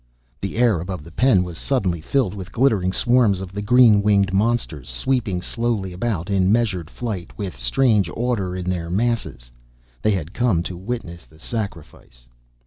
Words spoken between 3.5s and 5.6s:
the green winged monsters, sweeping